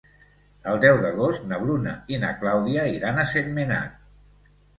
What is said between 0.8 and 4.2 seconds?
deu d'agost na Bruna i na Clàudia iran a Sentmenat.